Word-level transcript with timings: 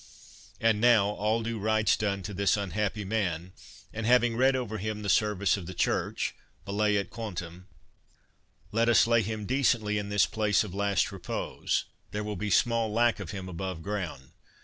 And 0.59 0.81
now, 0.81 1.09
all 1.09 1.43
due 1.43 1.59
rites 1.59 1.95
done 1.95 2.23
to 2.23 2.33
this 2.33 2.57
unhappy 2.57 3.05
man, 3.05 3.51
and 3.93 4.07
having 4.07 4.35
read 4.35 4.55
over 4.55 4.79
him 4.79 5.03
the 5.03 5.09
service 5.09 5.57
of 5.57 5.67
the 5.67 5.75
Church, 5.75 6.33
valeat 6.65 7.11
quantum, 7.11 7.67
let 8.71 8.89
us 8.89 9.05
lay 9.05 9.21
him 9.21 9.45
decently 9.45 9.99
in 9.99 10.09
this 10.09 10.25
place 10.25 10.63
of 10.63 10.73
last 10.73 11.11
repose; 11.11 11.85
there 12.09 12.23
will 12.23 12.35
be 12.35 12.49
small 12.49 12.91
lack 12.91 13.19
of 13.19 13.29
him 13.29 13.47
above 13.47 13.83
ground. 13.83 14.31